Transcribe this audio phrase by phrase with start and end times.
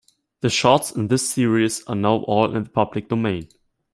[0.39, 3.49] The shorts in this series are now all in the public domain.